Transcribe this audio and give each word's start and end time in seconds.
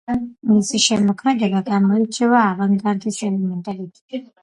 მისი 0.51 0.81
შემოქმედება 0.85 1.63
გამოირჩევა 1.69 2.43
ავანგარდის 2.49 3.25
ელემენტებით. 3.33 4.07